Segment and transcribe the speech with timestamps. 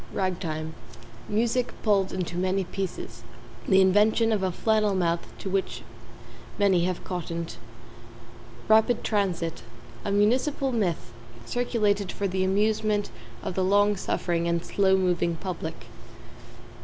[0.13, 0.73] =RAG TIME=
[1.29, 3.21] Music pulled into many pieces
[3.67, 5.83] the invention of a flannel mouth to which
[6.57, 7.57] many have cottoned.
[8.67, 9.61] =RAPID TRANSIT=
[10.03, 11.13] A municipal myth,
[11.45, 13.11] circulated for the amusement
[13.43, 15.85] of the long suffering and slow moving public.